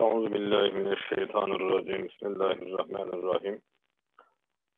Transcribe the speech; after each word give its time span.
Euzu 0.00 0.32
billahi 0.34 0.72
mineşşeytanirracim. 0.72 2.08
Bismillahirrahmanirrahim. 2.08 3.62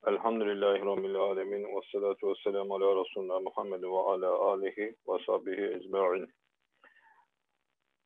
Elhamdülillahi 0.07 0.81
rabbil 0.81 1.17
alamin 1.17 1.65
ve 1.65 1.81
salatu 1.93 2.31
vesselam 2.31 2.73
ala 2.73 3.05
resulina 3.05 3.41
Muhammed 3.41 3.83
ve 3.83 3.99
ala 3.99 4.39
alihi 4.39 4.97
ve 5.09 5.25
sahbihi 5.27 5.75
ecmaîn. 5.75 6.29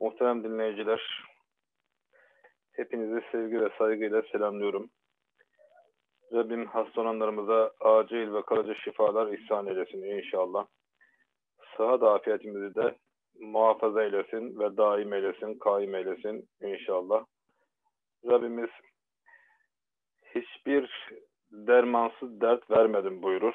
Muhterem 0.01 0.45
dinleyiciler, 0.45 1.25
hepinizi 2.73 3.27
sevgi 3.33 3.61
ve 3.61 3.71
saygıyla 3.79 4.23
selamlıyorum. 4.23 4.91
Rabbim 6.33 6.67
hastalananlarımıza 6.67 7.73
acil 7.81 8.35
ve 8.35 8.43
kalıcı 8.43 8.75
şifalar 8.75 9.33
ihsan 9.33 9.67
eylesin 9.67 10.03
inşallah. 10.03 10.67
Sıhhat 11.77 12.03
afiyetimizi 12.03 12.75
de 12.75 12.97
muhafaza 13.41 14.05
eylesin 14.05 14.59
ve 14.59 14.77
daim 14.77 15.13
eylesin, 15.13 15.59
kaim 15.59 15.95
eylesin 15.95 16.49
inşallah. 16.61 17.25
Rabbimiz 18.27 18.71
hiçbir 20.35 21.11
dermansız 21.51 22.41
dert 22.41 22.71
vermedim 22.71 23.23
buyurur. 23.23 23.55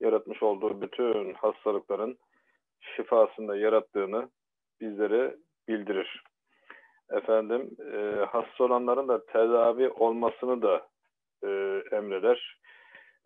Yaratmış 0.00 0.42
olduğu 0.42 0.80
bütün 0.80 1.34
hastalıkların 1.34 2.18
şifasında 2.96 3.56
yarattığını 3.56 4.28
bizlere 4.80 5.36
bildirir. 5.68 6.22
Efendim 7.10 7.70
e, 7.92 8.24
hasta 8.24 8.64
olanların 8.64 9.08
da 9.08 9.26
tedavi 9.26 9.88
olmasını 9.88 10.62
da 10.62 10.88
e, 11.44 11.48
emreder. 11.96 12.58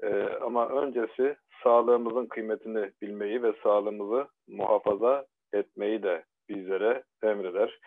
E, 0.03 0.29
ama 0.41 0.69
öncesi 0.69 1.37
sağlığımızın 1.63 2.27
kıymetini 2.27 2.91
bilmeyi 3.03 3.43
ve 3.43 3.53
sağlığımızı 3.63 4.29
muhafaza 4.49 5.27
etmeyi 5.59 6.03
de 6.03 6.25
bizlere 6.49 7.03
emreder. 7.23 7.79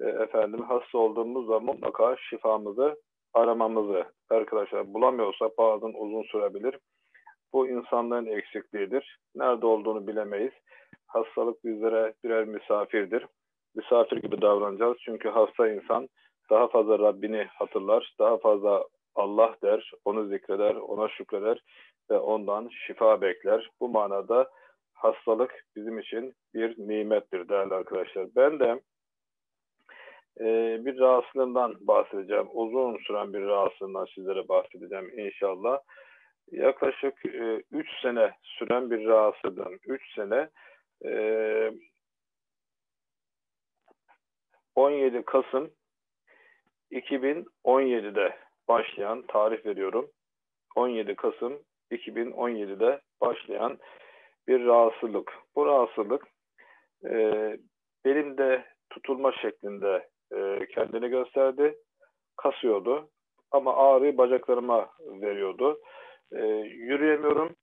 E, 0.00 0.04
efendim 0.04 0.62
hasta 0.62 0.98
olduğumuz 0.98 1.46
zaman 1.46 1.64
mutlaka 1.64 2.16
şifamızı 2.30 2.96
aramamızı 3.34 4.04
arkadaşlar 4.30 4.94
bulamıyorsak 4.94 5.58
bazen 5.58 5.92
uzun 5.98 6.22
sürebilir. 6.22 6.78
Bu 7.52 7.68
insanlığın 7.68 8.26
eksikliğidir. 8.26 9.18
Nerede 9.34 9.66
olduğunu 9.66 10.06
bilemeyiz. 10.06 10.52
Hastalık 11.06 11.64
bizlere 11.64 12.14
birer 12.24 12.44
misafirdir. 12.44 13.26
Misafir 13.74 14.16
gibi 14.16 14.42
davranacağız. 14.42 14.96
Çünkü 15.04 15.28
hasta 15.28 15.68
insan 15.68 16.08
daha 16.50 16.68
fazla 16.68 16.98
Rabbini 16.98 17.44
hatırlar, 17.44 18.14
daha 18.18 18.38
fazla 18.38 18.84
Allah 19.14 19.56
der, 19.62 19.92
onu 20.04 20.26
zikreder, 20.26 20.74
ona 20.74 21.08
şükreder 21.08 21.62
ve 22.10 22.18
ondan 22.18 22.68
şifa 22.86 23.20
bekler. 23.20 23.70
Bu 23.80 23.88
manada 23.88 24.50
hastalık 25.04 25.64
bizim 25.76 25.98
için 25.98 26.34
bir 26.54 26.78
nimettir 26.78 27.48
değerli 27.48 27.74
arkadaşlar. 27.74 28.28
Ben 28.36 28.60
de 28.60 28.80
e, 30.40 30.44
bir 30.84 30.98
rahatsızlığından 30.98 31.76
bahsedeceğim. 31.80 32.48
Uzun 32.52 32.96
süren 32.96 33.32
bir 33.32 33.40
rahatsızlığından 33.40 34.06
sizlere 34.14 34.48
bahsedeceğim 34.48 35.18
inşallah. 35.18 35.78
Yaklaşık 36.50 37.14
3 37.24 37.88
e, 37.88 38.02
sene 38.02 38.32
süren 38.42 38.90
bir 38.90 39.06
rahatsızlığım. 39.06 39.78
3 39.86 40.14
sene 40.14 40.48
e, 41.04 41.72
17 44.74 45.22
Kasım 45.22 45.70
2017'de 46.92 48.36
başlayan 48.68 49.22
tarih 49.22 49.66
veriyorum. 49.66 50.10
17 50.76 51.14
Kasım 51.14 51.62
2017'de 51.90 53.00
başlayan 53.20 53.78
bir 54.48 54.66
rahatsızlık. 54.66 55.32
Bu 55.56 55.66
rahatsızlık 55.66 56.26
e, 57.04 57.12
belimde 58.04 58.64
tutulma 58.90 59.32
şeklinde 59.32 60.08
e, 60.32 60.66
kendini 60.66 61.08
gösterdi. 61.08 61.74
Kasıyordu. 62.36 63.08
Ama 63.50 63.76
ağrıyı 63.76 64.18
bacaklarıma 64.18 64.90
veriyordu. 65.00 65.80
E, 66.32 66.46
yürüyemiyorum. 66.66 67.56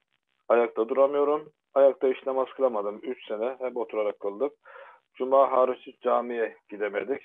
Ayakta 0.50 0.90
duramıyorum. 0.90 1.52
Ayakta 1.74 2.08
hiç 2.08 2.26
namaz 2.26 2.48
kılamadım. 2.56 3.00
3 3.04 3.28
sene 3.28 3.56
hep 3.60 3.78
oturarak 3.78 4.20
kıldık. 4.20 4.54
Cuma 5.14 5.52
hariç 5.52 6.02
camiye 6.02 6.58
gidemedik. 6.70 7.22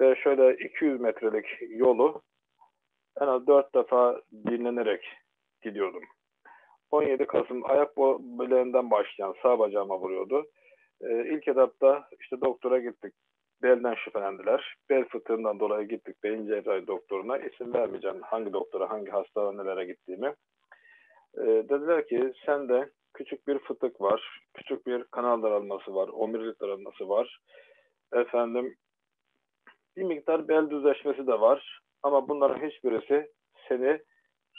Ve 0.00 0.16
şöyle 0.16 0.54
200 0.54 1.00
metrelik 1.00 1.46
yolu 1.68 2.22
en 3.20 3.26
az 3.26 3.46
4 3.46 3.74
defa 3.74 4.22
dinlenerek 4.46 5.04
gidiyordum. 5.62 6.02
17 6.90 7.26
Kasım 7.26 7.70
ayak 7.70 7.96
bileğinden 8.20 8.90
başlayan 8.90 9.34
sağ 9.42 9.58
bacağıma 9.58 9.98
vuruyordu. 9.98 10.46
Ee, 11.02 11.34
ilk 11.34 11.48
etapta 11.48 12.08
işte 12.20 12.40
doktora 12.40 12.78
gittik. 12.78 13.14
Belden 13.62 13.94
şüphelendiler. 13.94 14.74
Bel 14.90 15.04
fıtığından 15.04 15.60
dolayı 15.60 15.88
gittik 15.88 16.22
beyin 16.22 16.46
cerrahi 16.46 16.86
doktoruna. 16.86 17.38
İsim 17.38 17.74
vermeyeceğim 17.74 18.22
hangi 18.22 18.52
doktora, 18.52 18.90
hangi 18.90 19.10
hastanelere 19.10 19.84
gittiğimi. 19.84 20.34
Ee, 21.38 21.42
dediler 21.42 22.06
ki 22.06 22.32
sende 22.46 22.90
küçük 23.14 23.48
bir 23.48 23.58
fıtık 23.58 24.00
var, 24.00 24.40
küçük 24.54 24.86
bir 24.86 25.04
kanal 25.04 25.42
daralması 25.42 25.94
var, 25.94 26.08
omurilik 26.08 26.60
daralması 26.60 27.08
var. 27.08 27.40
Efendim 28.12 28.74
bir 29.96 30.02
miktar 30.02 30.48
bel 30.48 30.70
düzleşmesi 30.70 31.26
de 31.26 31.40
var. 31.40 31.80
Ama 32.02 32.28
bunların 32.28 32.66
hiçbirisi 32.68 33.30
seni 33.68 34.00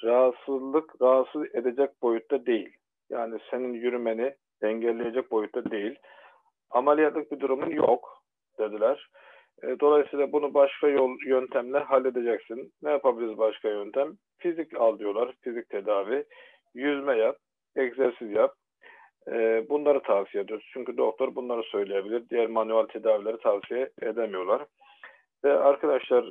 rahatsızlık 0.03 1.01
rahatsız 1.01 1.56
edecek 1.56 1.89
boyutta 2.01 2.45
değil. 2.45 2.78
Yani 3.09 3.39
senin 3.51 3.73
yürümeni 3.73 4.35
engelleyecek 4.62 5.31
boyutta 5.31 5.72
değil. 5.72 5.95
Ameliyatlık 6.69 7.31
bir 7.31 7.39
durumun 7.39 7.69
yok 7.69 8.23
dediler. 8.59 9.09
E, 9.63 9.79
dolayısıyla 9.79 10.31
bunu 10.31 10.53
başka 10.53 10.88
yol 10.88 11.17
yöntemle 11.25 11.79
halledeceksin. 11.79 12.73
Ne 12.84 12.89
yapabiliriz 12.89 13.38
başka 13.38 13.69
yöntem? 13.69 14.17
Fizik 14.38 14.79
al 14.79 15.00
diyorlar. 15.00 15.34
Fizik 15.41 15.69
tedavi. 15.69 16.25
Yüzme 16.73 17.18
yap. 17.18 17.38
Egzersiz 17.75 18.31
yap. 18.31 18.53
E, 19.28 19.66
bunları 19.69 20.01
tavsiye 20.01 20.44
ediyoruz. 20.44 20.69
Çünkü 20.73 20.97
doktor 20.97 21.35
bunları 21.35 21.63
söyleyebilir. 21.63 22.29
Diğer 22.29 22.47
manuel 22.47 22.85
tedavileri 22.85 23.38
tavsiye 23.38 23.89
edemiyorlar. 24.01 24.66
Ve 25.44 25.53
arkadaşlar 25.53 26.23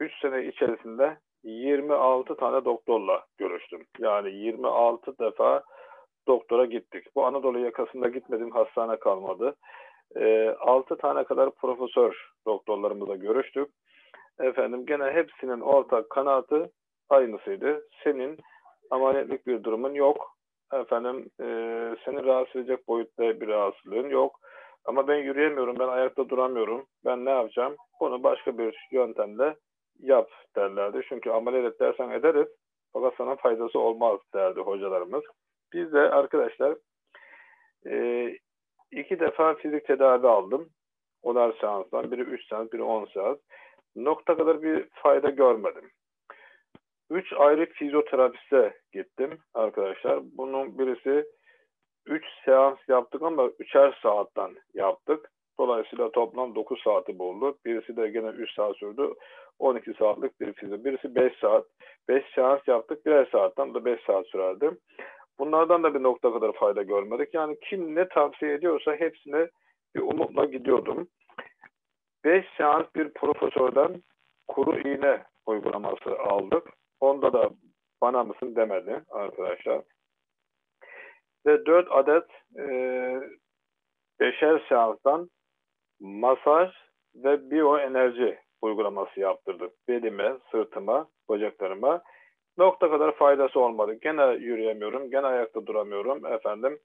3 0.00 0.12
e, 0.12 0.16
sene 0.22 0.46
içerisinde 0.46 1.16
26 1.42 2.36
tane 2.36 2.64
doktorla 2.64 3.24
görüştüm. 3.38 3.86
Yani 3.98 4.32
26 4.32 5.18
defa 5.18 5.62
doktora 6.28 6.64
gittik. 6.64 7.04
Bu 7.14 7.26
Anadolu 7.26 7.58
yakasında 7.58 8.08
gitmediğim 8.08 8.50
hastane 8.50 8.96
kalmadı. 8.96 9.54
E, 10.16 10.48
6 10.60 10.96
tane 10.96 11.24
kadar 11.24 11.50
profesör 11.50 12.30
doktorlarımızla 12.46 13.16
görüştük. 13.16 13.68
Efendim 14.40 14.86
gene 14.86 15.04
hepsinin 15.04 15.60
ortak 15.60 16.10
kanaatı 16.10 16.70
aynısıydı. 17.08 17.82
Senin 18.04 18.38
ameliyatlık 18.90 19.46
bir 19.46 19.64
durumun 19.64 19.94
yok. 19.94 20.36
Efendim 20.72 21.30
e, 21.40 21.44
seni 22.04 22.24
rahatsız 22.24 22.56
edecek 22.56 22.88
boyutta 22.88 23.40
bir 23.40 23.48
rahatsızlığın 23.48 24.08
yok. 24.08 24.40
Ama 24.84 25.08
ben 25.08 25.16
yürüyemiyorum, 25.16 25.78
ben 25.78 25.88
ayakta 25.88 26.28
duramıyorum. 26.28 26.86
Ben 27.04 27.24
ne 27.24 27.30
yapacağım? 27.30 27.76
Bunu 28.00 28.22
başka 28.22 28.58
bir 28.58 28.88
yöntemle 28.92 29.56
yap 30.02 30.30
derlerdi. 30.56 31.00
Çünkü 31.08 31.30
ameliyat 31.30 31.80
dersen 31.80 32.10
ederiz 32.10 32.48
fakat 32.92 33.14
sana 33.16 33.36
faydası 33.36 33.78
olmaz 33.78 34.20
derdi 34.34 34.60
hocalarımız. 34.60 35.24
Biz 35.72 35.92
de 35.92 35.98
arkadaşlar 35.98 36.76
e, 37.86 38.26
iki 38.90 39.20
defa 39.20 39.54
fizik 39.54 39.86
tedavi 39.86 40.26
aldım. 40.26 40.68
Onar 41.22 41.52
seansdan. 41.60 42.10
Biri 42.10 42.20
3 42.20 42.48
seans, 42.48 42.72
biri 42.72 42.82
10 42.82 43.04
seans. 43.04 43.38
Nokta 43.96 44.36
kadar 44.36 44.62
bir 44.62 44.88
fayda 44.92 45.30
görmedim. 45.30 45.90
Üç 47.10 47.32
ayrı 47.32 47.66
fizyoterapiste 47.66 48.78
gittim 48.92 49.38
arkadaşlar. 49.54 50.20
Bunun 50.22 50.78
birisi 50.78 51.24
3 52.06 52.24
seans 52.44 52.78
yaptık 52.88 53.22
ama 53.22 53.42
3'er 53.42 54.02
saatten 54.02 54.56
yaptık. 54.74 55.30
Dolayısıyla 55.70 56.10
toplam 56.10 56.54
9 56.54 56.82
saati 56.82 57.18
buldu. 57.18 57.58
Birisi 57.64 57.96
de 57.96 58.08
gene 58.08 58.26
3 58.26 58.54
saat 58.54 58.76
sürdü. 58.76 59.14
12 59.58 59.94
saatlik 59.94 60.40
bir 60.40 60.52
fizyo. 60.52 60.84
Birisi 60.84 61.14
5 61.14 61.38
saat. 61.38 61.66
5 62.08 62.24
seans 62.34 62.68
yaptık. 62.68 63.06
Birer 63.06 63.28
saatten 63.32 63.74
de 63.74 63.84
5 63.84 64.00
saat 64.06 64.26
sürerdi. 64.26 64.70
Bunlardan 65.38 65.82
da 65.82 65.94
bir 65.94 66.02
nokta 66.02 66.32
kadar 66.32 66.52
fayda 66.52 66.82
görmedik. 66.82 67.34
Yani 67.34 67.56
kim 67.60 67.94
ne 67.94 68.08
tavsiye 68.08 68.54
ediyorsa 68.54 68.96
hepsine 68.96 69.48
bir 69.94 70.00
umutla 70.00 70.44
gidiyordum. 70.44 71.08
5 72.24 72.46
seans 72.56 72.86
bir 72.94 73.12
profesörden 73.12 74.02
kuru 74.48 74.88
iğne 74.88 75.22
uygulaması 75.46 76.18
aldık. 76.18 76.68
Onda 77.00 77.32
da 77.32 77.50
bana 78.02 78.24
mısın 78.24 78.56
demedi 78.56 79.02
arkadaşlar. 79.10 79.82
Ve 81.46 81.66
4 81.66 81.86
adet 81.90 82.24
e, 82.58 82.64
beşer 84.20 84.66
seanstan 84.68 85.30
masaj 86.00 86.70
ve 87.14 87.50
biyoenerji 87.50 88.38
uygulaması 88.62 89.20
yaptırdık. 89.20 89.72
Belime, 89.88 90.32
sırtıma, 90.50 91.08
bacaklarıma. 91.28 92.02
Nokta 92.58 92.90
kadar 92.90 93.16
faydası 93.16 93.60
olmadı. 93.60 93.98
Gene 94.02 94.26
yürüyemiyorum, 94.34 95.10
gene 95.10 95.26
ayakta 95.26 95.66
duramıyorum 95.66 96.26
efendim. 96.26 96.78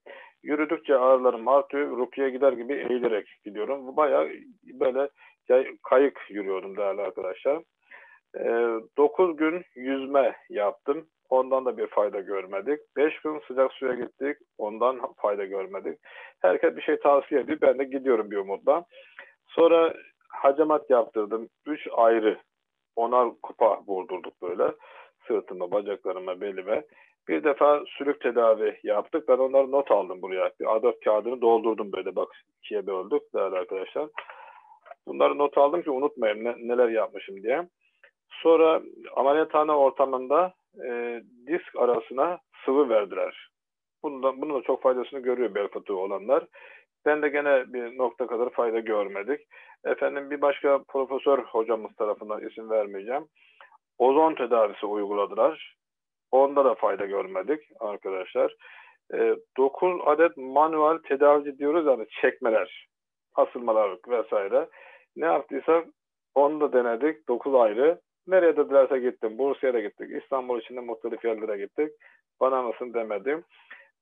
Yürüdükçe 0.44 0.98
ağrılarım 0.98 1.48
artıyor, 1.48 1.98
rukiye 1.98 2.30
gider 2.30 2.54
gibi 2.54 2.74
eğilerek 2.74 3.28
gidiyorum. 3.46 3.98
Bayağı 3.98 4.30
böyle 4.64 5.10
kayık 5.84 6.22
yürüyordum 6.30 6.78
değerli 6.78 7.02
arkadaşlar. 7.02 7.62
9 8.98 9.30
e, 9.30 9.34
gün 9.34 9.64
yüzme 9.76 10.36
yaptım. 10.50 11.08
Ondan 11.30 11.66
da 11.66 11.78
bir 11.78 11.88
fayda 11.88 12.20
görmedik. 12.20 12.80
5 12.98 13.20
gün 13.20 13.42
sıcak 13.48 13.74
suya 13.74 13.94
gittik. 13.94 14.38
Ondan 14.58 15.14
fayda 15.18 15.46
görmedik. 15.46 16.00
Herkes 16.42 16.76
bir 16.76 16.82
şey 16.82 17.00
tavsiye 17.00 17.42
ediyor. 17.42 17.58
Ben 17.62 17.80
de 17.80 17.84
gidiyorum 17.84 18.32
bir 18.32 18.38
umutla. 18.38 18.86
Sonra 19.48 19.94
hacamat 20.30 20.90
yaptırdım. 20.90 21.50
3 21.66 21.88
ayrı 21.92 22.40
onar 22.96 23.30
kupa 23.44 23.82
vurdurduk 23.88 24.42
böyle. 24.42 24.72
Sırtıma, 25.28 25.72
bacaklarıma, 25.72 26.42
belime. 26.42 26.84
Bir 27.28 27.44
defa 27.44 27.84
sülük 27.98 28.22
tedavi 28.22 28.80
yaptık. 28.84 29.28
Ben 29.28 29.38
onları 29.38 29.72
not 29.72 29.92
aldım 29.92 30.22
buraya. 30.22 30.52
Bir 30.60 30.66
A4 30.66 31.04
kağıdını 31.04 31.42
doldurdum 31.42 31.92
böyle. 31.92 32.16
Bak 32.16 32.28
ikiye 32.64 32.88
böldük 32.88 33.22
değerli 33.34 33.56
arkadaşlar. 33.56 34.10
Bunları 35.08 35.38
not 35.38 35.58
aldım 35.58 35.82
ki 35.82 35.90
unutmayayım 35.92 36.44
ne, 36.44 36.56
neler 36.58 36.90
yapmışım 36.90 37.44
diye. 37.44 37.68
Sonra 38.30 38.82
ameliyathane 39.16 39.72
ortamında 39.72 40.54
e, 40.88 41.22
disk 41.48 41.76
arasına 41.76 42.40
sıvı 42.66 42.90
verdiler. 42.90 43.50
Bundan, 44.04 44.42
bunun 44.42 44.60
da 44.60 44.64
çok 44.64 44.84
faydasını 44.84 45.20
görüyor 45.20 45.56
bel 45.56 45.68
fıtığı 45.68 45.98
olanlar. 45.98 46.46
Ben 47.06 47.22
de 47.22 47.30
gene 47.30 47.74
bir 47.74 47.98
nokta 47.98 48.28
kadar 48.28 48.50
fayda 48.50 48.80
görmedik. 48.80 49.42
Efendim 49.86 50.32
bir 50.32 50.42
başka 50.42 50.84
profesör 50.88 51.44
hocamız 51.44 51.96
tarafından 51.96 52.48
isim 52.48 52.70
vermeyeceğim. 52.70 53.28
Ozon 53.98 54.36
tedavisi 54.36 54.86
uyguladılar. 54.86 55.76
Onda 56.32 56.66
da 56.66 56.76
fayda 56.76 57.06
görmedik 57.06 57.62
arkadaşlar. 57.80 58.56
E, 59.14 59.36
9 59.58 60.02
adet 60.06 60.38
manuel 60.38 60.98
tedavi 60.98 61.58
diyoruz 61.58 61.86
yani 61.86 62.06
çekmeler, 62.22 62.88
asılmalar 63.36 63.98
vesaire. 64.08 64.70
Ne 65.16 65.26
yaptıysak 65.26 65.88
onu 66.36 66.60
da 66.60 66.74
denedik. 66.74 67.28
9 67.28 67.56
ayrı. 67.56 68.00
Nereye 68.28 68.58
dedilerse 68.58 69.00
gittim. 69.00 69.38
Bursa'ya 69.38 69.74
da 69.74 69.80
gittik. 69.80 70.24
İstanbul 70.24 70.60
içinde 70.60 70.80
muhtelif 70.80 71.26
yerlere 71.26 71.58
gittik. 71.58 71.92
Bana 72.40 72.62
mısın 72.62 72.94
demedim. 72.94 73.44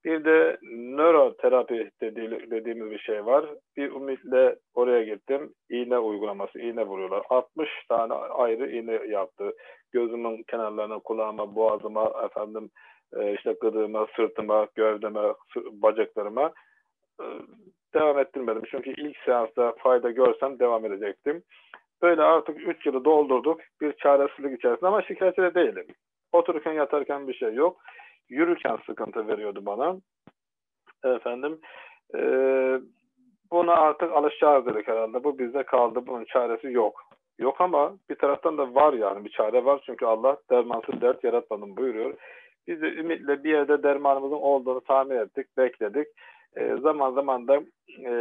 Bir 0.06 0.26
de 0.26 0.58
nöroterapi 0.72 1.92
dediği, 2.02 2.52
dediğimiz 2.52 2.92
bir 2.92 3.00
şey 3.00 3.26
var. 3.26 3.46
Bir 3.78 3.92
ümitle 3.92 4.56
oraya 4.74 5.04
gittim. 5.04 5.54
İğne 5.70 5.98
uygulaması, 5.98 6.60
iğne 6.60 6.86
vuruyorlar. 6.86 7.24
60 7.30 7.70
tane 7.90 8.14
ayrı 8.14 8.72
iğne 8.72 9.08
yaptı. 9.08 9.54
Gözümün 9.92 10.44
kenarlarına, 10.44 11.00
kulağıma, 11.00 11.56
boğazıma, 11.56 12.14
efendim 12.26 12.70
e, 13.18 13.34
işte 13.34 13.56
gıdığıma, 13.62 14.08
sırtıma, 14.16 14.68
gövdeme, 14.76 15.22
bacaklarıma 15.56 16.54
e, 17.22 17.26
devam 17.94 18.20
ettirmedim. 18.20 18.64
Çünkü 18.72 18.90
ilk 18.90 19.18
seansta 19.26 19.74
fayda 19.78 20.12
görsem 20.12 20.60
devam 20.60 20.86
edecektim. 20.86 21.44
Böyle 22.04 22.22
artık 22.22 22.68
3 22.68 22.86
yılı 22.86 23.06
doldurduk. 23.06 23.62
Bir 23.82 23.94
çaresizlik 23.94 24.60
içerisinde 24.60 24.88
ama 24.88 25.02
şikayetçi 25.02 25.42
de 25.42 25.56
değilim. 25.56 25.86
Otururken 26.32 26.74
yatarken 26.74 27.28
bir 27.28 27.34
şey 27.34 27.54
yok. 27.54 27.78
Yürürken 28.30 28.78
sıkıntı 28.86 29.28
veriyordu 29.28 29.66
bana. 29.66 29.96
Efendim 31.06 31.60
e, 32.16 32.20
buna 33.52 33.74
artık 33.74 34.12
alışacağız 34.12 34.66
dedik 34.66 34.88
herhalde. 34.88 35.24
Bu 35.24 35.40
bizde 35.40 35.64
kaldı. 35.64 36.08
Bunun 36.08 36.26
çaresi 36.26 36.72
yok. 36.72 37.02
Yok 37.40 37.62
ama 37.62 37.94
bir 38.10 38.16
taraftan 38.16 38.58
da 38.58 38.76
var 38.76 38.94
yani 38.94 39.26
bir 39.26 39.30
çare 39.30 39.66
var. 39.66 39.82
Çünkü 39.86 40.06
Allah 40.06 40.38
dermansız 40.52 41.02
dert 41.02 41.24
yaratmadım 41.24 41.78
buyuruyor. 41.78 42.14
Biz 42.68 42.82
de 42.82 42.94
ümitle 42.94 43.44
bir 43.44 43.52
yerde 43.52 43.84
dermanımızın 43.84 44.36
olduğunu 44.36 44.82
tahmin 44.82 45.16
ettik, 45.16 45.58
bekledik. 45.58 46.08
E, 46.56 46.76
zaman 46.82 47.12
zaman 47.14 47.48
da 47.48 47.62
e, 48.06 48.12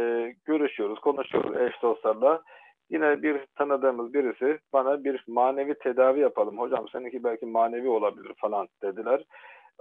görüşüyoruz, 0.45 0.99
konuşuyoruz 0.99 1.57
eş 1.57 1.81
dostlarla. 1.81 2.41
Yine 2.93 3.23
bir 3.23 3.45
tanıdığımız 3.55 4.13
birisi 4.13 4.59
bana 4.73 5.03
bir 5.03 5.23
manevi 5.27 5.73
tedavi 5.73 6.19
yapalım. 6.19 6.57
Hocam 6.59 6.85
seninki 6.91 7.23
belki 7.23 7.45
manevi 7.45 7.89
olabilir 7.89 8.33
falan 8.37 8.67
dediler. 8.83 9.23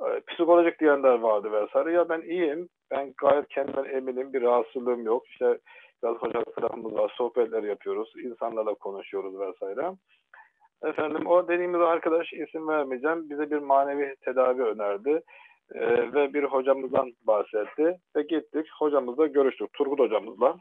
Ee, 0.01 0.21
psikolojik 0.29 0.81
diyenler 0.81 1.19
vardı 1.19 1.53
vesaire. 1.53 1.93
Ya 1.93 2.09
ben 2.09 2.21
iyiyim. 2.21 2.69
Ben 2.91 3.15
gayet 3.17 3.49
kendimden 3.49 3.85
eminim. 3.85 4.33
Bir 4.33 4.43
rahatsızlığım 4.43 5.05
yok. 5.05 5.29
İşte 5.29 5.59
biraz 6.03 6.17
hocalık 6.17 6.57
tarafımız 6.57 6.95
var. 6.95 7.13
Sohbetler 7.17 7.63
yapıyoruz. 7.63 8.13
insanlarla 8.25 8.75
konuşuyoruz 8.75 9.41
vesaire. 9.41 9.93
Efendim 10.85 11.27
o 11.27 11.49
dediğimiz 11.49 11.81
arkadaş 11.81 12.33
isim 12.33 12.69
vermeyeceğim. 12.69 13.31
Bize 13.31 13.51
bir 13.51 13.59
manevi 13.59 14.15
tedavi 14.25 14.63
önerdi. 14.63 15.21
Ee, 15.75 16.13
ve 16.13 16.35
bir 16.35 16.45
hocamızdan 16.45 17.13
bahsetti. 17.27 17.97
Ve 18.17 18.23
gittik. 18.23 18.67
Hocamızla 18.79 19.27
görüştük. 19.27 19.73
Turgut 19.73 19.99
hocamızla. 19.99 20.57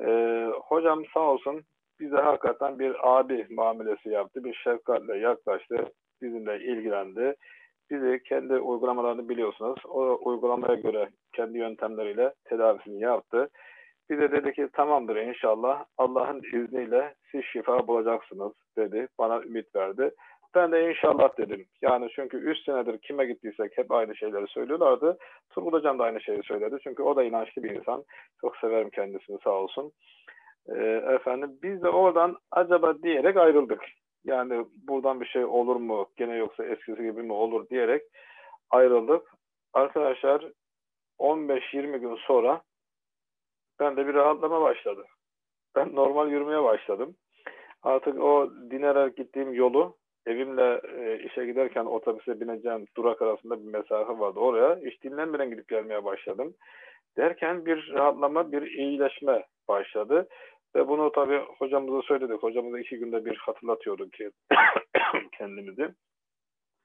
Ee, 0.00 0.46
hocam 0.68 1.02
sağ 1.14 1.20
olsun 1.20 1.62
bize 2.00 2.16
hakikaten 2.16 2.78
bir 2.78 3.18
abi 3.18 3.46
muamelesi 3.50 4.08
yaptı. 4.08 4.44
Bir 4.44 4.54
şefkatle 4.54 5.18
yaklaştı. 5.18 5.92
Bizimle 6.22 6.60
ilgilendi. 6.60 7.34
Bizi 7.90 8.22
kendi 8.22 8.54
uygulamalarını 8.54 9.28
biliyorsunuz. 9.28 9.78
O 9.88 10.18
uygulamaya 10.24 10.74
göre 10.74 11.08
kendi 11.32 11.58
yöntemleriyle 11.58 12.34
tedavisini 12.44 13.00
yaptı. 13.00 13.48
Bize 14.10 14.32
dedi 14.32 14.52
ki 14.52 14.68
tamamdır 14.72 15.16
inşallah 15.16 15.84
Allah'ın 15.98 16.42
izniyle 16.42 17.14
siz 17.30 17.44
şifa 17.44 17.86
bulacaksınız 17.86 18.52
dedi. 18.76 19.08
Bana 19.18 19.42
ümit 19.42 19.76
verdi. 19.76 20.10
Ben 20.54 20.72
de 20.72 20.90
inşallah 20.90 21.38
dedim. 21.38 21.66
Yani 21.82 22.08
çünkü 22.14 22.36
3 22.36 22.58
senedir 22.64 22.98
kime 22.98 23.26
gittiysek 23.26 23.78
hep 23.78 23.92
aynı 23.92 24.16
şeyleri 24.16 24.46
söylüyorlardı. 24.46 25.18
Turgut 25.50 25.72
Hocam 25.72 25.98
da 25.98 26.04
aynı 26.04 26.20
şeyi 26.20 26.42
söyledi. 26.42 26.76
Çünkü 26.82 27.02
o 27.02 27.16
da 27.16 27.22
inançlı 27.22 27.62
bir 27.62 27.70
insan. 27.70 28.04
Çok 28.40 28.56
severim 28.56 28.90
kendisini 28.90 29.38
sağ 29.44 29.50
olsun. 29.50 29.92
Ee, 30.68 30.84
efendim 31.14 31.58
biz 31.62 31.82
de 31.82 31.88
oradan 31.88 32.36
acaba 32.50 33.02
diyerek 33.02 33.36
ayrıldık. 33.36 33.84
Yani 34.24 34.64
buradan 34.88 35.20
bir 35.20 35.26
şey 35.26 35.44
olur 35.44 35.76
mu 35.76 36.06
gene 36.16 36.36
yoksa 36.36 36.64
eskisi 36.64 37.02
gibi 37.02 37.22
mi 37.22 37.32
olur 37.32 37.68
diyerek 37.68 38.02
ayrıldık. 38.70 39.22
Arkadaşlar 39.72 40.44
15-20 41.18 41.98
gün 41.98 42.16
sonra 42.16 42.62
ben 43.80 43.96
de 43.96 44.06
bir 44.06 44.14
rahatlama 44.14 44.60
başladı. 44.60 45.04
Ben 45.74 45.94
normal 45.94 46.30
yürümeye 46.30 46.62
başladım. 46.62 47.16
Artık 47.82 48.20
o 48.20 48.50
dinerek 48.70 49.16
gittiğim 49.16 49.52
yolu 49.54 49.96
evimle 50.26 50.80
e, 50.98 51.18
işe 51.18 51.46
giderken 51.46 51.84
otobüse 51.84 52.40
bineceğim 52.40 52.86
durak 52.96 53.22
arasında 53.22 53.60
bir 53.60 53.72
mesafe 53.72 54.18
vardı. 54.18 54.40
Oraya 54.40 54.76
hiç 54.76 55.02
dinlenmeden 55.02 55.50
gidip 55.50 55.68
gelmeye 55.68 56.04
başladım. 56.04 56.54
Derken 57.16 57.66
bir 57.66 57.92
rahatlama, 57.94 58.52
bir 58.52 58.62
iyileşme 58.62 59.46
başladı. 59.68 60.28
Ve 60.76 60.88
bunu 60.88 61.12
tabii 61.12 61.40
hocamıza 61.58 62.02
söyledik. 62.02 62.42
Hocamıza 62.42 62.78
iki 62.78 62.98
günde 62.98 63.24
bir 63.24 63.36
hatırlatıyorduk 63.36 64.12
ki 64.12 64.30
kendimizi. 65.38 65.88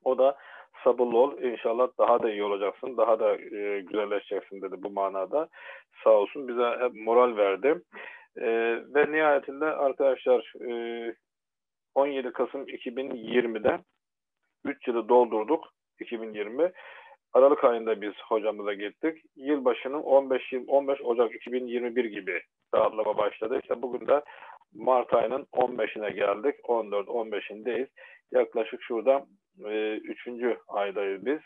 O 0.03 0.17
da 0.17 0.37
sabırlı 0.83 1.17
ol. 1.17 1.41
İnşallah 1.41 1.87
daha 1.99 2.23
da 2.23 2.31
iyi 2.31 2.43
olacaksın. 2.43 2.97
Daha 2.97 3.19
da 3.19 3.35
e, 3.35 3.81
güzelleşeceksin 3.81 4.61
dedi 4.61 4.75
bu 4.77 4.89
manada. 4.89 5.47
Sağ 6.03 6.09
olsun 6.09 6.47
bize 6.47 6.63
hep 6.79 6.93
moral 6.93 7.37
verdi. 7.37 7.81
E, 8.37 8.47
ve 8.95 9.11
nihayetinde 9.11 9.65
arkadaşlar 9.65 10.53
e, 10.69 11.15
17 11.95 12.31
Kasım 12.31 12.63
2020'de 12.63 13.79
3 14.63 14.87
yılı 14.87 15.09
doldurduk 15.09 15.65
2020. 15.99 16.71
Aralık 17.33 17.63
ayında 17.63 18.01
biz 18.01 18.13
hocamıza 18.27 18.73
gittik. 18.73 19.23
Yılbaşının 19.35 20.01
15 20.01 20.53
15 20.67 21.01
Ocak 21.01 21.35
2021 21.35 22.05
gibi 22.05 22.41
rahatlama 22.73 23.17
başladı. 23.17 23.59
İşte 23.61 23.81
bugün 23.81 24.07
de 24.07 24.21
Mart 24.73 25.13
ayının 25.13 25.47
15'ine 25.53 26.09
geldik. 26.09 26.55
14-15'indeyiz. 26.63 27.87
Yaklaşık 28.31 28.81
şurada 28.83 29.25
e, 29.65 29.95
3. 29.97 30.27
aydayız 30.67 31.25
biz. 31.25 31.39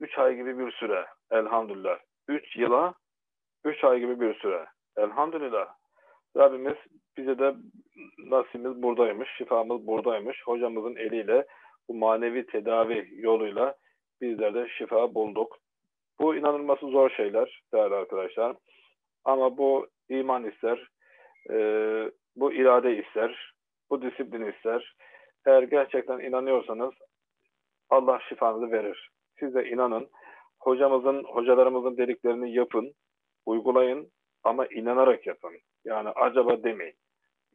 3 0.00 0.18
ay 0.18 0.36
gibi 0.36 0.58
bir 0.58 0.72
süre 0.72 1.06
elhamdülillah. 1.30 1.98
3 2.28 2.56
yıla 2.56 2.94
3 3.64 3.84
ay 3.84 4.00
gibi 4.00 4.20
bir 4.20 4.34
süre. 4.34 4.66
Elhamdülillah. 4.96 5.74
Rabbimiz 6.36 6.76
bize 7.16 7.38
de 7.38 7.54
nasibimiz 8.18 8.82
buradaymış, 8.82 9.28
şifamız 9.38 9.86
buradaymış. 9.86 10.42
Hocamızın 10.46 10.96
eliyle 10.96 11.46
bu 11.88 11.94
manevi 11.94 12.46
tedavi 12.46 13.08
yoluyla 13.16 13.74
bizler 14.20 14.54
de 14.54 14.68
şifa 14.78 15.14
bulduk. 15.14 15.58
Bu 16.20 16.36
inanılması 16.36 16.86
zor 16.86 17.10
şeyler 17.10 17.62
değerli 17.74 17.94
arkadaşlar. 17.94 18.56
Ama 19.24 19.58
bu 19.58 19.86
iman 20.08 20.44
ister, 20.44 20.88
e, 21.50 21.56
bu 22.36 22.52
irade 22.52 22.96
ister, 22.96 23.54
bu 23.90 24.02
disiplin 24.02 24.52
ister. 24.52 24.96
Eğer 25.46 25.62
gerçekten 25.62 26.18
inanıyorsanız 26.18 26.94
Allah 27.90 28.20
şifanızı 28.28 28.72
verir. 28.72 29.10
Siz 29.38 29.54
de 29.54 29.68
inanın. 29.68 30.08
Hocamızın, 30.60 31.24
hocalarımızın 31.24 31.96
dediklerini 31.96 32.54
yapın, 32.54 32.92
uygulayın 33.46 34.12
ama 34.44 34.66
inanarak 34.66 35.26
yapın. 35.26 35.52
Yani 35.84 36.08
acaba 36.08 36.62
demeyin. 36.62 36.94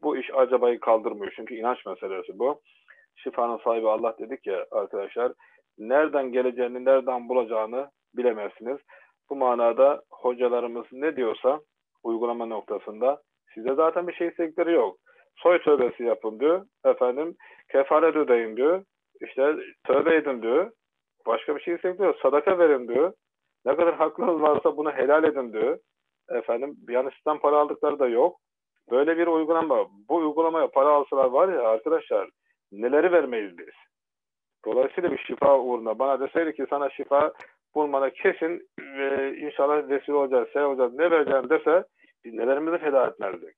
Bu 0.04 0.18
iş 0.18 0.30
acabayı 0.34 0.80
kaldırmıyor. 0.80 1.34
Çünkü 1.36 1.56
inanç 1.56 1.86
meselesi 1.86 2.40
bu. 2.40 2.62
Şifanın 3.16 3.58
sahibi 3.58 3.90
Allah 3.90 4.16
dedik 4.20 4.48
ya 4.48 4.66
arkadaşlar. 4.72 5.34
Nereden 5.78 6.32
geleceğini, 6.32 6.86
nereden 6.86 7.30
bulacağını 7.30 7.90
bilemezsiniz. 8.14 8.78
Bu 9.30 9.36
manada 9.36 10.02
hocalarımız 10.12 10.86
ne 10.92 11.16
diyorsa 11.16 11.60
uygulama 12.04 12.46
noktasında 12.46 13.22
Size 13.54 13.74
zaten 13.76 14.08
bir 14.08 14.14
şey 14.14 14.28
istedikleri 14.28 14.74
yok. 14.74 14.98
Soy 15.36 15.62
tövbesi 15.62 16.04
yapın 16.04 16.40
diyor. 16.40 16.66
Efendim 16.86 17.36
kefaret 17.72 18.16
ödeyin 18.16 18.58
diyor. 18.58 18.84
İşte 19.22 19.56
tövbe 19.88 20.16
edin 20.16 20.42
diyor. 20.42 20.72
Başka 21.28 21.56
bir 21.56 21.62
şey 21.62 21.76
istedikleri 21.76 22.08
yok. 22.08 22.18
Sadaka 22.22 22.60
verin 22.60 22.88
diyor. 22.88 23.14
Ne 23.66 23.76
kadar 23.76 23.96
hakkınız 23.96 24.42
varsa 24.42 24.78
bunu 24.78 24.92
helal 24.92 25.24
edin 25.24 25.54
diyor. 25.54 25.80
Efendim 26.30 26.78
yani 26.90 27.10
sizden 27.16 27.38
para 27.38 27.58
aldıkları 27.58 28.00
da 28.00 28.08
yok. 28.08 28.40
Böyle 28.92 29.18
bir 29.18 29.28
uygulama. 29.28 29.88
Bu 30.10 30.16
uygulamaya 30.16 30.68
para 30.68 30.90
alsalar 30.90 31.26
var 31.26 31.50
ya 31.54 31.62
arkadaşlar 31.62 32.30
neleri 32.72 33.12
vermeyiz 33.12 33.58
biz. 33.58 33.74
Dolayısıyla 34.66 35.12
bir 35.12 35.18
şifa 35.18 35.60
uğruna 35.60 36.00
bana 36.00 36.20
deseydi 36.20 36.56
ki 36.56 36.66
sana 36.70 36.90
şifa 36.90 37.34
bulmana 37.76 38.10
kesin 38.10 38.68
e, 38.98 39.36
inşallah 39.38 39.90
vesile 39.90 40.16
olacağız, 40.16 40.50
şey 40.54 40.64
olacağız, 40.64 40.94
ne 40.94 41.12
vereceğim 41.12 41.50
dese 41.50 41.84
biz 42.26 42.34
nelerimizi 42.34 42.78
feda 42.78 43.08
etmezdik. 43.08 43.56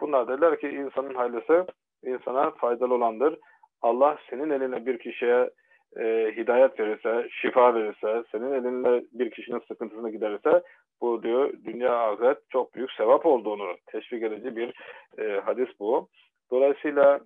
Bunlar 0.00 0.28
derler 0.28 0.60
ki 0.60 0.68
insanın 0.68 1.14
hayırlısı 1.14 1.66
insana 2.04 2.50
faydalı 2.50 2.94
olandır. 2.94 3.38
Allah 3.82 4.18
senin 4.30 4.50
eline 4.50 4.86
bir 4.86 4.98
kişiye 4.98 5.50
e, 5.96 6.32
hidayet 6.36 6.80
verirse, 6.80 7.28
şifa 7.30 7.74
verirse, 7.74 8.24
senin 8.32 8.52
elinle 8.52 9.04
bir 9.12 9.30
kişinin 9.30 9.62
sıkıntısını 9.68 10.10
giderirse 10.10 10.62
bu 11.00 11.22
diyor 11.22 11.52
dünya 11.64 11.96
ahiret 11.96 12.38
çok 12.50 12.74
büyük 12.74 12.92
sevap 12.92 13.26
olduğunu 13.26 13.76
teşvik 13.86 14.22
edici 14.22 14.56
bir 14.56 14.74
e, 15.18 15.40
hadis 15.40 15.68
bu. 15.80 16.08
Dolayısıyla 16.50 17.20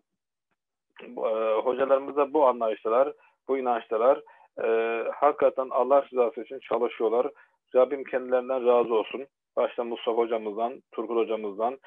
e, 1.02 1.60
hocalarımız 1.64 2.16
da 2.16 2.32
bu 2.32 2.46
anlayıştalar, 2.46 3.12
bu 3.48 3.58
inançtalar. 3.58 4.22
E, 4.64 4.68
hakikaten 5.14 5.68
Allah 5.70 6.04
rızası 6.12 6.42
için 6.42 6.58
çalışıyorlar. 6.58 7.26
Rabbim 7.74 8.04
kendilerinden 8.04 8.66
razı 8.66 8.94
olsun. 8.94 9.26
Başta 9.56 9.84
Mustafa 9.84 10.18
hocamızdan, 10.18 10.82
Turgul 10.92 11.16
hocamızdan, 11.16 11.78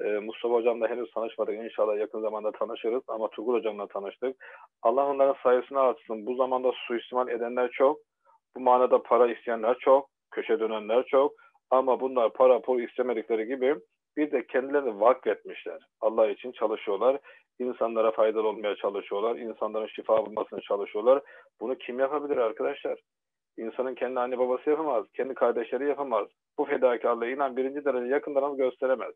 e, 0.00 0.04
Mustafa 0.04 0.54
hocamla 0.54 0.88
henüz 0.88 1.10
tanışmadık. 1.10 1.54
İnşallah 1.54 1.98
yakın 1.98 2.20
zamanda 2.20 2.52
tanışırız 2.52 3.02
ama 3.08 3.28
Turgul 3.28 3.54
hocamla 3.54 3.86
tanıştık. 3.86 4.36
Allah 4.82 5.06
onların 5.06 5.36
sayısını 5.42 5.80
artsın. 5.80 6.26
Bu 6.26 6.34
zamanda 6.34 6.72
suistimal 6.86 7.28
edenler 7.28 7.70
çok. 7.70 7.98
Bu 8.56 8.60
manada 8.60 9.02
para 9.02 9.32
isteyenler 9.32 9.76
çok. 9.78 10.08
Köşe 10.30 10.60
dönenler 10.60 11.04
çok. 11.06 11.32
Ama 11.70 12.00
bunlar 12.00 12.32
para 12.32 12.60
pul 12.60 12.80
istemedikleri 12.80 13.46
gibi 13.46 13.76
bir 14.16 14.30
de 14.32 14.46
kendilerini 14.46 15.00
vakfetmişler. 15.00 15.82
Allah 16.00 16.30
için 16.30 16.52
çalışıyorlar. 16.52 17.18
İnsanlara 17.58 18.10
faydalı 18.10 18.48
olmaya 18.48 18.76
çalışıyorlar. 18.76 19.36
İnsanların 19.36 19.86
şifa 19.86 20.26
bulmasını 20.26 20.60
çalışıyorlar. 20.60 21.22
Bunu 21.60 21.74
kim 21.78 21.98
yapabilir 21.98 22.36
arkadaşlar? 22.36 22.98
İnsanın 23.58 23.94
kendi 23.94 24.20
anne 24.20 24.38
babası 24.38 24.70
yapamaz. 24.70 25.06
Kendi 25.16 25.34
kardeşleri 25.34 25.88
yapamaz. 25.88 26.28
Bu 26.58 26.64
fedakarlığı 26.64 27.28
inan 27.28 27.56
birinci 27.56 27.84
derece 27.84 28.14
yakınlarımız 28.14 28.56
gösteremez. 28.56 29.14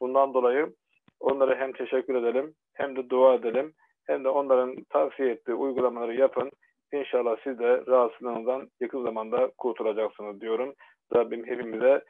Bundan 0.00 0.34
dolayı 0.34 0.72
onlara 1.20 1.56
hem 1.56 1.72
teşekkür 1.72 2.14
edelim 2.14 2.54
hem 2.74 2.96
de 2.96 3.10
dua 3.10 3.34
edelim. 3.34 3.74
Hem 4.06 4.24
de 4.24 4.28
onların 4.28 4.76
tavsiye 4.90 5.30
ettiği 5.30 5.54
uygulamaları 5.54 6.14
yapın. 6.14 6.50
İnşallah 6.92 7.36
siz 7.44 7.58
de 7.58 7.82
rahatsızlığınızdan 7.86 8.68
yakın 8.80 9.04
zamanda 9.04 9.50
kurtulacaksınız 9.58 10.40
diyorum. 10.40 10.74
Rabbim 11.14 11.46
hepimize 11.46 12.04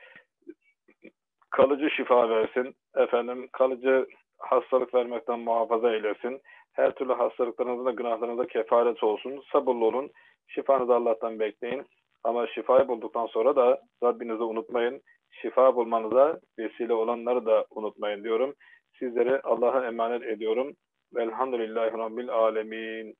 kalıcı 1.51 1.91
şifa 1.91 2.29
versin. 2.31 2.75
Efendim 2.97 3.49
kalıcı 3.53 4.07
hastalık 4.39 4.95
vermekten 4.95 5.41
muhafaza 5.41 5.93
eylesin. 5.95 6.41
Her 6.73 6.95
türlü 6.95 7.13
hastalıklarınızın 7.13 7.87
da 7.87 7.91
günahlarınıza 7.91 8.47
kefaret 8.47 9.03
olsun. 9.03 9.43
Sabırlı 9.53 9.85
olun. 9.85 10.11
Şifanızı 10.49 10.95
Allah'tan 10.95 11.41
bekleyin. 11.41 11.87
Ama 12.25 12.47
şifayı 12.47 12.89
bulduktan 12.89 13.27
sonra 13.27 13.57
da 13.57 13.81
Rabbinizi 14.03 14.43
unutmayın. 14.43 15.03
Şifa 15.31 15.77
bulmanıza 15.77 16.41
vesile 16.59 16.93
olanları 16.93 17.47
da 17.47 17.67
unutmayın 17.71 18.25
diyorum. 18.25 18.55
Sizleri 18.99 19.41
Allah'a 19.41 19.87
emanet 19.87 20.23
ediyorum. 20.23 20.77
Velhamdülillahi 21.15 21.99
Rabbil 21.99 22.29
Alemin. 22.29 23.15